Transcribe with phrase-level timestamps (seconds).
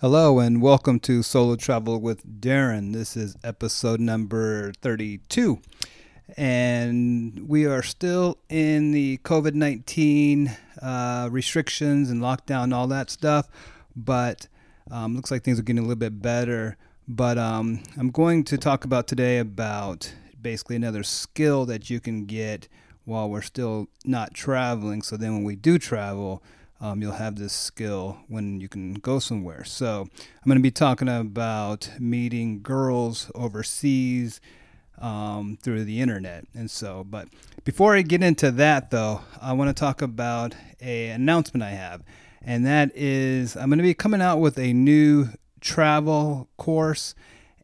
[0.00, 2.92] Hello and welcome to Solo Travel with Darren.
[2.92, 5.58] This is episode number 32.
[6.36, 13.48] And we are still in the COVID 19 uh, restrictions and lockdown all that stuff.
[13.96, 14.46] But
[14.88, 16.76] um, looks like things are getting a little bit better.
[17.08, 22.24] But um, I'm going to talk about today about basically another skill that you can
[22.24, 22.68] get
[23.04, 25.02] while we're still not traveling.
[25.02, 26.40] So then when we do travel,
[26.80, 29.64] um, you'll have this skill when you can go somewhere.
[29.64, 34.40] So I'm going to be talking about meeting girls overseas
[35.00, 36.44] um, through the internet.
[36.54, 37.28] And so, but
[37.64, 42.02] before I get into that, though, I want to talk about a announcement I have,
[42.42, 45.28] and that is I'm going to be coming out with a new
[45.60, 47.14] travel course.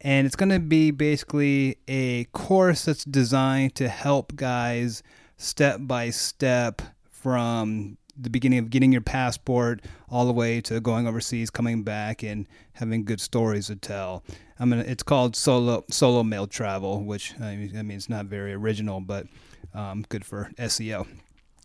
[0.01, 5.03] And it's going to be basically a course that's designed to help guys
[5.39, 11.07] step by step from the beginning of getting your passport all the way to going
[11.07, 14.23] overseas, coming back, and having good stories to tell.
[14.59, 18.27] I mean, it's called solo solo male travel, which I mean, I mean it's not
[18.27, 19.27] very original, but
[19.75, 21.07] um, good for SEO.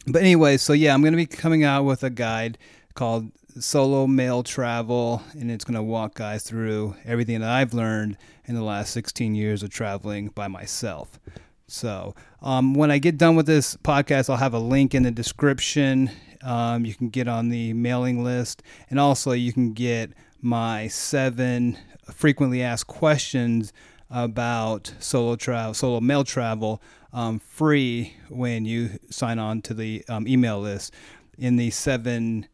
[0.08, 2.58] But anyway, so yeah, I'm going to be coming out with a guide
[2.96, 8.18] called Solo Male Travel, and it's going to walk guys through everything that I've learned
[8.46, 11.20] in the last 16 years of traveling by myself.
[11.68, 15.12] So, um, when I get done with this podcast, I'll have a link in the
[15.12, 16.10] description
[16.44, 21.78] um, you can get on the mailing list, and also you can get my seven
[22.14, 23.74] frequently asked questions
[24.10, 26.82] about solo travel, solo male travel,
[27.14, 30.94] um, free when you sign on to the um, email list.
[31.38, 32.48] In the seven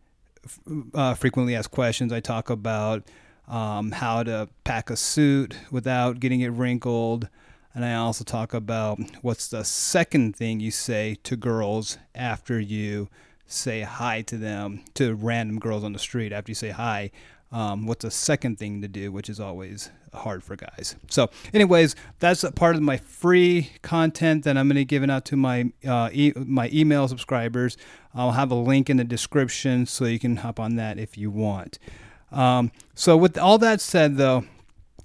[0.94, 3.03] uh, frequently asked questions, I talk about
[3.47, 7.30] um, how to pack a suit without getting it wrinkled.
[7.73, 13.09] And I also talk about what's the second thing you say to girls after you
[13.47, 17.11] say hi to them to random girls on the street after you say hi
[17.51, 20.95] um, what's the second thing to do which is always hard for guys.
[21.09, 25.09] So anyways that's a part of my free content that i'm going to be giving
[25.09, 27.78] out to my uh, e- my email subscribers.
[28.13, 31.29] I'll have a link in the description so you can hop on that if you
[31.29, 31.79] want.
[32.31, 34.45] Um, so with all that said though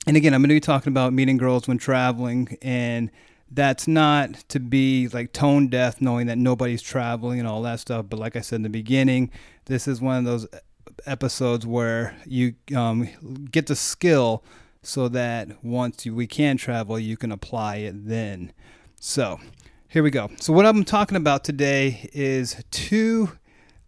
[0.06, 3.10] and again i'm going to be talking about meeting girls when traveling and
[3.50, 8.06] that's not to be like tone deaf knowing that nobody's traveling and all that stuff
[8.08, 9.30] but like i said in the beginning
[9.66, 10.46] this is one of those
[11.06, 13.08] episodes where you um,
[13.50, 14.44] get the skill
[14.82, 18.52] so that once you, we can travel you can apply it then.
[18.98, 19.38] So
[19.88, 20.30] here we go.
[20.40, 23.32] So what i'm talking about today is two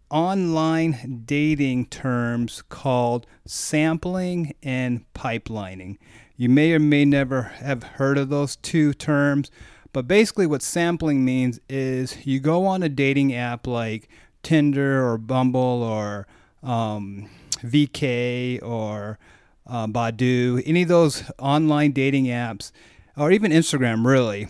[0.09, 5.97] online dating terms called sampling and pipelining
[6.35, 9.51] you may or may never have heard of those two terms,
[9.91, 14.09] but basically, what sampling means is you go on a dating app like
[14.41, 16.27] Tinder or Bumble or
[16.63, 17.29] um,
[17.61, 19.19] VK or
[19.67, 22.71] uh, Badoo, any of those online dating apps,
[23.15, 24.47] or even Instagram, really.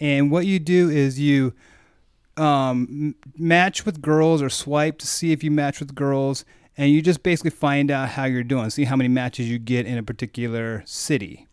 [0.00, 1.52] And what you do is you
[2.36, 6.44] um, match with girls or swipe to see if you match with girls,
[6.76, 9.86] and you just basically find out how you're doing, see how many matches you get
[9.86, 11.46] in a particular city.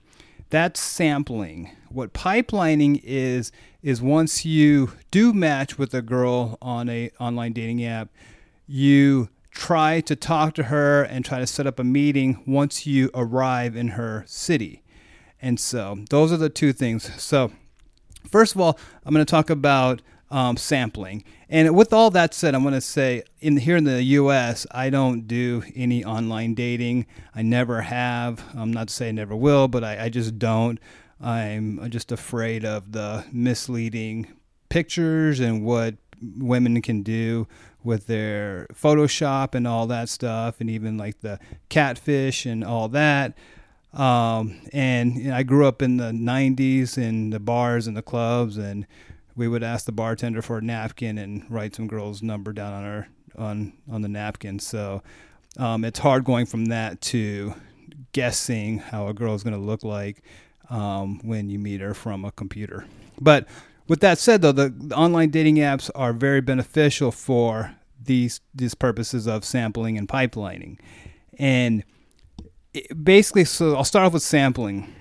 [0.50, 1.76] That's sampling.
[1.90, 3.52] What pipelining is
[3.82, 8.10] is once you do match with a girl on a online dating app,
[8.68, 13.10] you try to talk to her and try to set up a meeting once you
[13.14, 14.84] arrive in her city.
[15.42, 17.12] And so those are the two things.
[17.22, 17.52] So
[18.30, 20.02] first of all, I'm going to talk about
[20.34, 21.24] um, sampling.
[21.48, 24.90] And with all that said, I'm going to say in here in the U.S., I
[24.90, 27.06] don't do any online dating.
[27.36, 28.44] I never have.
[28.58, 30.80] I'm not to say I never will, but I, I just don't.
[31.22, 34.28] I'm just afraid of the misleading
[34.70, 37.48] pictures and what women can do
[37.84, 41.40] with their Photoshop and all that stuff, and even like the
[41.70, 43.38] catfish and all that.
[43.94, 48.02] Um, and you know, I grew up in the 90s in the bars and the
[48.02, 48.88] clubs, and
[49.36, 52.84] we would ask the bartender for a napkin and write some girl's number down on
[52.84, 53.08] our
[53.38, 54.60] on on the napkin.
[54.60, 55.02] So
[55.58, 57.54] um, it's hard going from that to
[58.12, 60.24] guessing how a girl is going to look like
[60.70, 62.86] um, when you meet her from a computer.
[63.20, 63.48] But
[63.88, 68.74] with that said, though, the, the online dating apps are very beneficial for these these
[68.74, 70.80] purposes of sampling and pipelining.
[71.38, 71.84] And
[73.02, 74.94] basically, so I'll start off with sampling.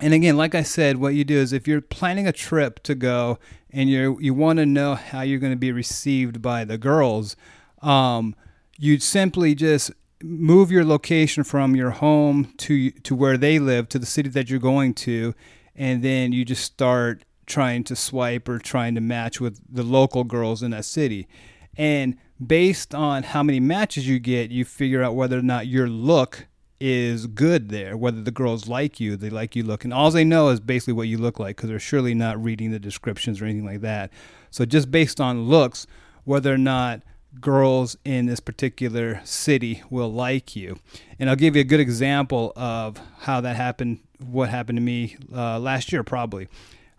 [0.00, 2.94] And again, like I said, what you do is if you're planning a trip to
[2.94, 3.38] go
[3.70, 7.36] and you you want to know how you're going to be received by the girls,
[7.82, 8.34] um,
[8.78, 9.90] you simply just
[10.22, 14.48] move your location from your home to to where they live to the city that
[14.48, 15.34] you're going to,
[15.76, 20.24] and then you just start trying to swipe or trying to match with the local
[20.24, 21.28] girls in that city,
[21.76, 25.88] and based on how many matches you get, you figure out whether or not your
[25.88, 26.46] look
[26.80, 27.96] is good there.
[27.96, 30.94] Whether the girls like you, they like you look, and all they know is basically
[30.94, 34.10] what you look like because they're surely not reading the descriptions or anything like that.
[34.50, 35.86] So just based on looks,
[36.24, 37.02] whether or not
[37.40, 40.78] girls in this particular city will like you.
[41.18, 45.16] And I'll give you a good example of how that happened, what happened to me
[45.32, 46.48] uh, last year, probably.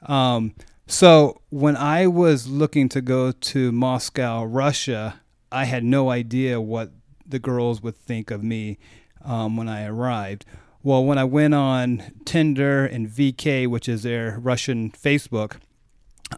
[0.03, 0.53] Um,
[0.87, 6.91] so when I was looking to go to Moscow, Russia, I had no idea what
[7.25, 8.77] the girls would think of me
[9.25, 10.45] um, when I arrived.
[10.83, 15.57] Well, when I went on Tinder and VK, which is their Russian Facebook,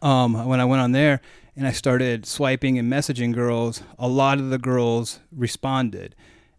[0.02, 1.22] um, when I went on there
[1.56, 6.16] and I started swiping and messaging girls, a lot of the girls responded.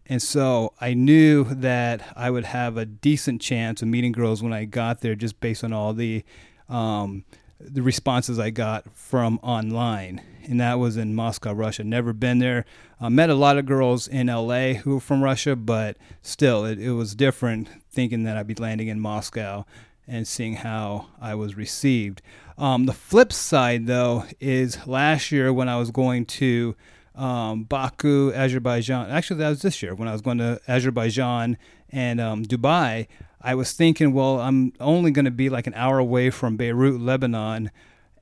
[0.07, 4.53] And so I knew that I would have a decent chance of meeting girls when
[4.53, 6.23] I got there just based on all the
[6.69, 7.25] um,
[7.59, 10.21] the responses I got from online.
[10.43, 11.83] And that was in Moscow, Russia.
[11.83, 12.65] Never been there.
[12.99, 16.79] I met a lot of girls in LA who were from Russia, but still, it,
[16.79, 19.65] it was different thinking that I'd be landing in Moscow
[20.07, 22.21] and seeing how I was received.
[22.57, 26.75] Um, the flip side, though, is last year when I was going to
[27.15, 29.09] um, Baku, Azerbaijan.
[29.09, 31.57] Actually, that was this year when I was going to Azerbaijan
[31.89, 33.07] and um, Dubai.
[33.45, 36.99] I was thinking, well, I'm only going to be like an hour away from Beirut,
[36.99, 37.69] Lebanon,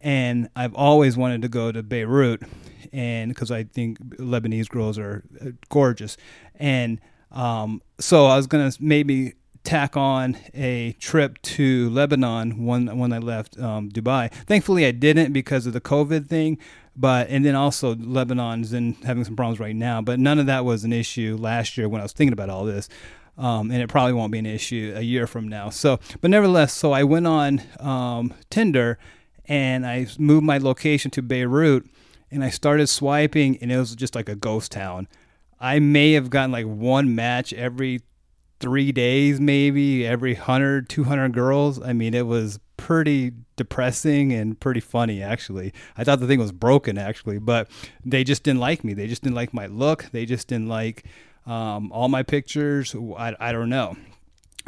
[0.02, 2.44] and I've always wanted to go to Beirut,
[2.92, 6.18] and because I think Lebanese girls are uh, gorgeous,
[6.56, 7.00] and
[7.32, 13.14] um, so I was going to maybe tack on a trip to Lebanon when when
[13.14, 14.30] I left um, Dubai.
[14.30, 16.58] Thankfully, I didn't because of the COVID thing.
[16.96, 20.02] But and then also Lebanon's in having some problems right now.
[20.02, 22.66] But none of that was an issue last year when I was thinking about all
[22.66, 22.88] this.
[23.38, 25.70] Um, and it probably won't be an issue a year from now.
[25.70, 29.00] So, but nevertheless, so I went on um, Tinder
[29.46, 31.86] and I moved my location to Beirut
[32.30, 35.08] and I started swiping and it was just like a ghost town.
[35.60, 38.02] I may have gotten like one match every
[38.60, 41.82] three days, maybe every 100, 200 girls.
[41.82, 45.74] I mean, it was pretty depressing and pretty funny, actually.
[45.98, 47.70] I thought the thing was broken, actually, but
[48.06, 48.94] they just didn't like me.
[48.94, 50.06] They just didn't like my look.
[50.12, 51.06] They just didn't like
[51.46, 52.96] um, all my pictures.
[53.18, 53.96] I, I don't know.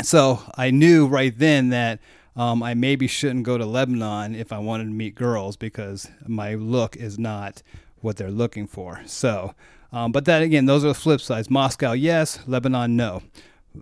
[0.04, 2.00] So I knew right then that
[2.36, 6.56] um, I maybe shouldn't go to Lebanon if I wanted to meet girls because my
[6.56, 7.62] look is not
[8.02, 9.02] what they're looking for.
[9.06, 9.56] So,
[9.94, 11.50] um, but that again, those are the flip sides.
[11.50, 12.40] Moscow, yes.
[12.46, 13.22] Lebanon, no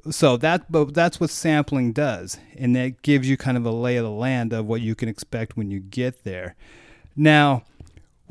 [0.09, 3.97] so that but that's what sampling does and that gives you kind of a lay
[3.97, 6.55] of the land of what you can expect when you get there
[7.15, 7.63] now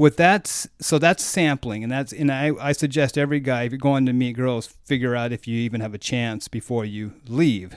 [0.02, 0.48] with that
[0.80, 4.12] so that's sampling and that's and I, I suggest every guy if you're going to
[4.12, 7.72] meet girls figure out if you even have a chance before you leave.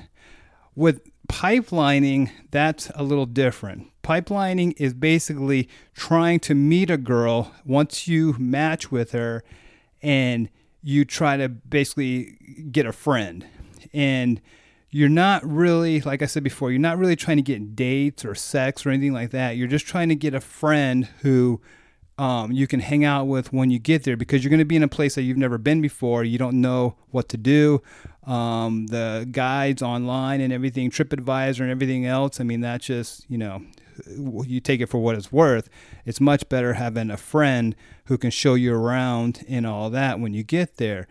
[0.74, 3.92] With pipelining that's a little different.
[4.02, 9.44] Pipelining is basically trying to meet a girl once you match with her
[10.02, 10.50] and
[10.82, 12.40] you try to basically
[12.72, 13.46] get a friend.
[13.94, 14.42] And
[14.90, 18.34] you're not really like i said before you're not really trying to get dates or
[18.34, 19.58] sex or anything like that.
[19.58, 21.62] You're just trying to get a friend who
[22.18, 24.76] um, you can hang out with when you get there because you're going to be
[24.76, 26.24] in a place that you've never been before.
[26.24, 27.82] You don't know what to do.
[28.26, 33.38] Um, the guides online and everything tripadvisor and everything else i mean that's just you
[33.38, 33.62] know
[34.46, 35.70] you take it for what it's worth.
[36.06, 37.76] It's much better having a friend
[38.06, 41.08] who can show you around and all that when you get there.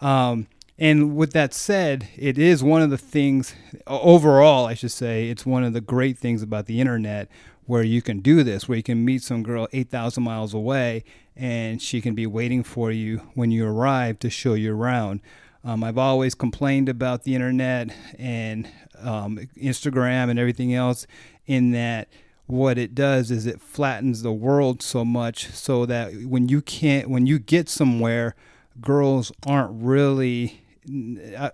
[0.00, 0.46] Um,
[0.80, 3.54] and with that said, it is one of the things,
[3.86, 7.28] overall, I should say, it's one of the great things about the internet
[7.66, 11.04] where you can do this, where you can meet some girl 8,000 miles away
[11.36, 15.20] and she can be waiting for you when you arrive to show you around.
[15.62, 18.66] Um, I've always complained about the internet and
[18.98, 21.06] um, Instagram and everything else
[21.46, 22.08] in that
[22.46, 27.10] what it does is it flattens the world so much so that when you can't,
[27.10, 28.34] when you get somewhere,
[28.80, 30.62] girls aren't really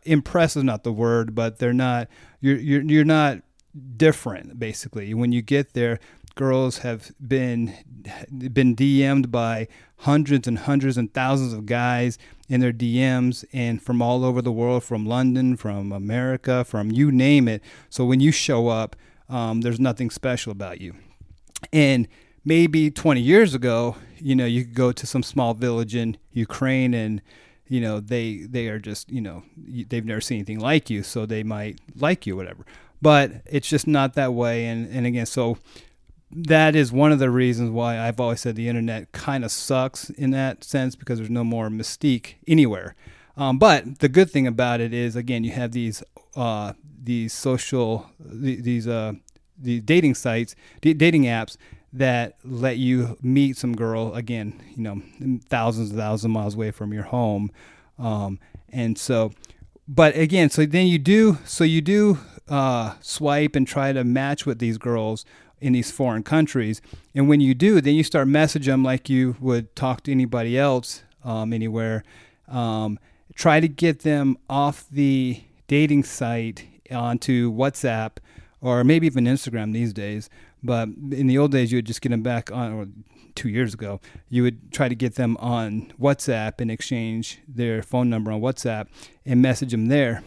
[0.05, 2.09] impress is not the word, but they're not.
[2.41, 3.43] You're you're you're not
[3.97, 5.13] different basically.
[5.15, 5.99] When you get there,
[6.35, 7.75] girls have been
[8.53, 9.69] been DM'd by
[10.01, 14.53] hundreds and hundreds and thousands of guys in their DMs and from all over the
[14.53, 17.63] world, from London, from America, from you name it.
[17.91, 18.95] So when you show up,
[19.29, 20.95] um, there's nothing special about you.
[21.73, 22.07] And
[22.45, 26.95] maybe 20 years ago, you know, you could go to some small village in Ukraine
[26.95, 27.21] and
[27.69, 31.27] you know they they are just you know they've never seen anything like you so
[31.27, 32.65] they might like you whatever.
[33.03, 35.59] But it's just not that way and and again so
[36.31, 40.11] that is one of the reasons why I've always said the internet kind of sucks
[40.11, 42.95] in that sense because there's no more mystique anywhere.
[43.37, 46.03] Um, but the good thing about it is again you have these
[46.35, 49.13] uh, these social these uh,
[49.59, 51.57] these dating sites dating apps
[51.99, 55.03] that let you meet some girl again, you know,
[55.49, 57.51] thousands and thousands of miles away from your home.
[57.99, 58.39] Um,
[58.71, 59.33] and so
[59.89, 64.45] but again, so then you do, so you do uh, swipe and try to match
[64.45, 65.25] with these girls
[65.61, 66.83] in these foreign countries.
[67.15, 70.59] And when you do, then you start message them like you would talk to anybody
[70.59, 72.03] else um, anywhere.
[72.49, 72.99] Um,
[73.35, 78.17] try to get them off the dating site onto WhatsApp
[78.61, 80.29] or maybe even Instagram these days.
[80.67, 82.89] But in the old days, you would just get them back on, or
[83.35, 88.11] two years ago, you would try to get them on WhatsApp and exchange their phone
[88.11, 88.89] number on WhatsApp
[89.25, 90.25] and message them there.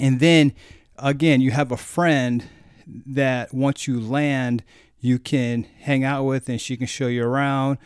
[0.00, 0.54] And then
[0.98, 2.44] again, you have a friend
[2.86, 4.64] that once you land,
[5.00, 7.78] you can hang out with and she can show you around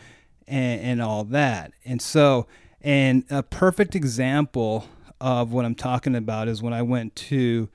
[0.47, 1.73] and, and all that.
[1.83, 2.47] And so,
[2.81, 4.87] and a perfect example
[5.19, 7.69] of what I'm talking about is when I went to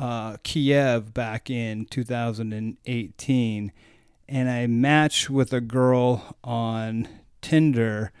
[0.00, 3.72] uh, Kiev back in 2018
[4.30, 7.08] and I matched with a girl on
[7.42, 8.12] Tinder,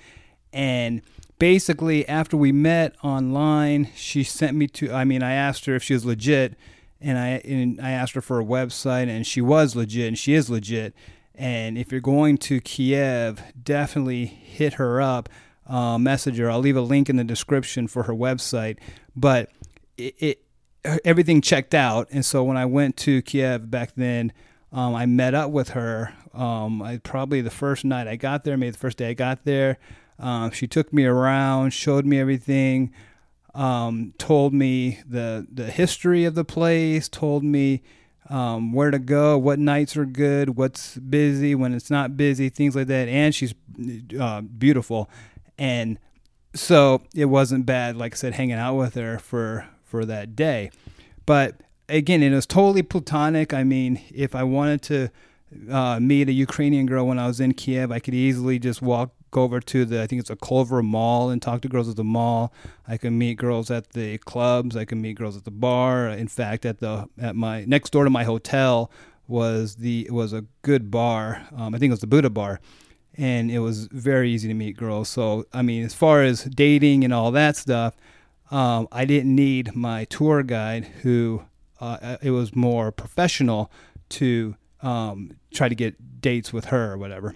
[0.52, 1.02] And
[1.40, 5.82] basically, after we met online, she sent me to, I mean, I asked her if
[5.82, 6.54] she was legit,
[7.04, 10.34] and I, and I asked her for a website, and she was legit, and she
[10.34, 10.94] is legit.
[11.34, 15.28] And if you're going to Kiev, definitely hit her up,
[15.66, 16.50] uh, message her.
[16.50, 18.78] I'll leave a link in the description for her website.
[19.14, 19.50] But
[19.98, 20.44] it, it
[21.04, 24.32] everything checked out, and so when I went to Kiev back then,
[24.72, 26.12] um, I met up with her.
[26.32, 29.44] Um, I probably the first night I got there, maybe the first day I got
[29.44, 29.78] there.
[30.18, 32.92] Um, she took me around, showed me everything,
[33.54, 37.82] um, told me the the history of the place, told me
[38.28, 42.74] um, where to go, what nights are good, what's busy, when it's not busy, things
[42.74, 43.08] like that.
[43.08, 43.54] And she's
[44.18, 45.08] uh, beautiful,
[45.58, 45.98] and
[46.54, 47.96] so it wasn't bad.
[47.96, 50.70] Like I said, hanging out with her for for that day,
[51.26, 53.54] but again, it was totally platonic.
[53.54, 55.10] I mean, if I wanted to
[55.70, 59.12] uh, meet a Ukrainian girl when I was in Kiev, I could easily just walk
[59.34, 61.96] go over to the I think it's a Gulliver Mall and talk to girls at
[61.96, 62.52] the mall.
[62.88, 64.76] I can meet girls at the clubs.
[64.76, 66.08] I can meet girls at the bar.
[66.08, 68.90] In fact, at the at my next door to my hotel
[69.26, 71.46] was the was a good bar.
[71.54, 72.60] Um, I think it was the Buddha bar,
[73.14, 75.08] and it was very easy to meet girls.
[75.08, 77.96] So I mean, as far as dating and all that stuff,
[78.50, 81.42] um, I didn't need my tour guide who
[81.80, 83.70] uh, it was more professional
[84.10, 87.34] to um, try to get dates with her or whatever.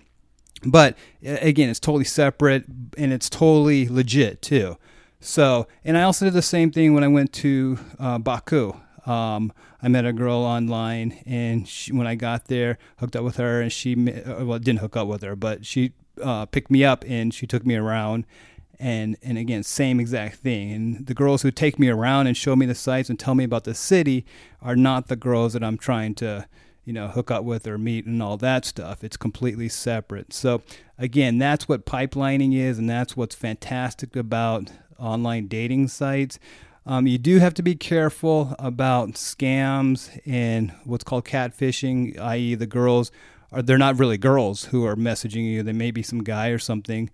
[0.64, 2.64] But again, it's totally separate
[2.96, 4.76] and it's totally legit too.
[5.20, 8.74] So, and I also did the same thing when I went to uh, Baku.
[9.06, 13.36] Um, I met a girl online, and she, when I got there, hooked up with
[13.36, 16.84] her, and she uh, well didn't hook up with her, but she uh, picked me
[16.84, 18.26] up and she took me around,
[18.78, 20.72] and and again, same exact thing.
[20.72, 23.44] And the girls who take me around and show me the sights and tell me
[23.44, 24.26] about the city
[24.60, 26.46] are not the girls that I'm trying to
[26.88, 29.04] you know, hook up with or meet and all that stuff.
[29.04, 30.32] It's completely separate.
[30.32, 30.62] So,
[30.96, 36.38] again, that's what pipelining is, and that's what's fantastic about online dating sites.
[36.86, 42.66] Um, you do have to be careful about scams and what's called catfishing, i.e., the
[42.66, 43.12] girls
[43.52, 45.62] are they're not really girls who are messaging you.
[45.62, 47.10] They may be some guy or something,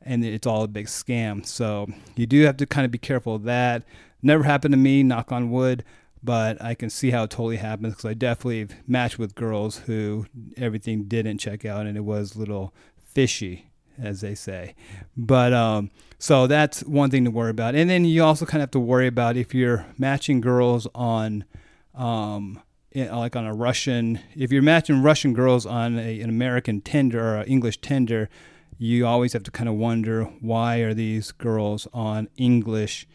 [0.00, 1.44] and it's all a big scam.
[1.44, 3.82] So you do have to kind of be careful of that.
[4.22, 5.84] Never happened to me, knock on wood
[6.28, 10.26] but I can see how it totally happens because I definitely matched with girls who
[10.58, 14.74] everything didn't check out and it was a little fishy, as they say.
[15.16, 17.74] But um, so that's one thing to worry about.
[17.74, 21.46] And then you also kind of have to worry about if you're matching girls on,
[21.94, 22.60] um,
[22.94, 27.44] like on a Russian, if you're matching Russian girls on a, an American Tinder or
[27.46, 28.28] English Tinder,
[28.76, 33.06] you always have to kind of wonder why are these girls on English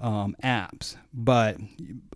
[0.00, 0.96] um, apps.
[1.12, 1.56] But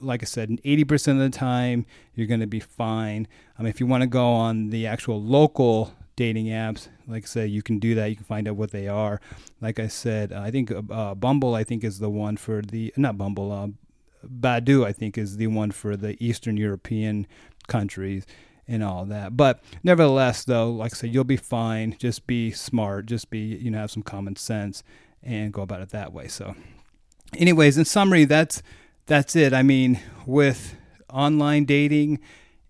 [0.00, 3.26] like I said, 80% of the time, you're going to be fine.
[3.58, 7.50] Um, if you want to go on the actual local dating apps, like I said,
[7.50, 8.06] you can do that.
[8.06, 9.20] You can find out what they are.
[9.60, 13.18] Like I said, I think uh, Bumble, I think, is the one for the, not
[13.18, 13.68] Bumble, uh,
[14.26, 17.26] Badoo, I think, is the one for the Eastern European
[17.66, 18.24] countries
[18.68, 19.36] and all that.
[19.36, 21.96] But nevertheless, though, like I said, you'll be fine.
[21.98, 23.06] Just be smart.
[23.06, 24.84] Just be, you know, have some common sense
[25.22, 26.28] and go about it that way.
[26.28, 26.54] So
[27.36, 28.62] anyways, in summary, that's
[29.06, 29.52] that's it.
[29.52, 30.76] I mean, with
[31.10, 32.20] online dating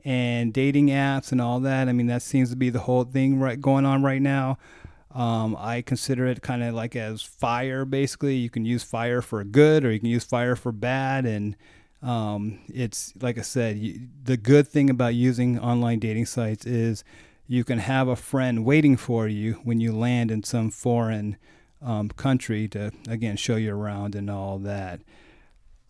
[0.04, 3.38] and dating apps and all that, I mean, that seems to be the whole thing
[3.38, 4.58] right going on right now.
[5.14, 8.36] Um, I consider it kind of like as fire, basically.
[8.36, 11.26] You can use fire for good or you can use fire for bad.
[11.26, 11.54] And
[12.02, 17.04] um, it's like I said, you, the good thing about using online dating sites is
[17.46, 21.36] you can have a friend waiting for you when you land in some foreign
[21.82, 25.00] um, country to again show you around and all that.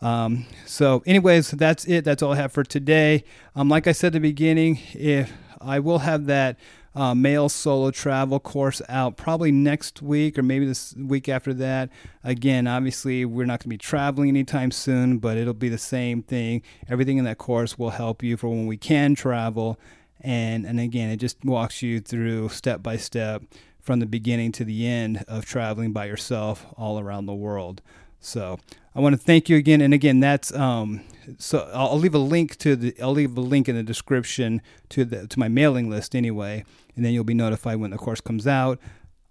[0.00, 2.04] Um, so, anyways, that's it.
[2.04, 3.25] That's all I have for today.
[3.54, 6.58] Um, like I said at the beginning, if I will have that
[6.94, 11.90] uh, male solo travel course out probably next week or maybe this week after that.
[12.22, 16.22] Again, obviously, we're not going to be traveling anytime soon, but it'll be the same
[16.22, 16.62] thing.
[16.88, 19.78] Everything in that course will help you for when we can travel.
[20.20, 23.42] And, and again, it just walks you through step by step
[23.82, 27.82] from the beginning to the end of traveling by yourself all around the world.
[28.20, 28.58] So
[28.94, 29.80] I want to thank you again.
[29.80, 31.02] And again, that's um,
[31.38, 35.04] so I'll, leave a link to the I'll leave a link in the description to
[35.04, 38.46] the to my mailing list anyway, and then you'll be notified when the course comes
[38.46, 38.78] out.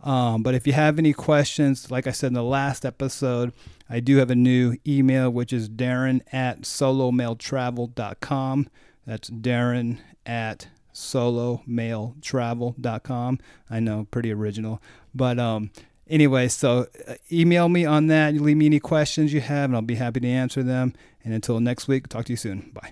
[0.03, 3.53] Um, but if you have any questions, like I said in the last episode,
[3.89, 8.70] I do have a new email, which is Darren at solomaletravel.com.
[9.05, 10.67] That's Darren at
[11.01, 13.39] solomaletravel.com.
[13.70, 14.81] I know, pretty original.
[15.13, 15.72] But um,
[16.08, 18.34] anyway, so uh, email me on that.
[18.34, 20.93] You leave me any questions you have, and I'll be happy to answer them.
[21.24, 22.72] And until next week, talk to you soon.
[22.74, 22.91] Bye.